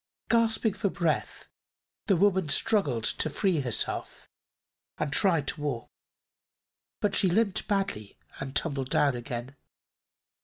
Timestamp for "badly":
7.67-8.17